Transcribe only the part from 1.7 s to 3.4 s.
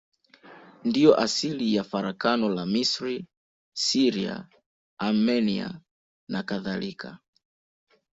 ya farakano la Misri,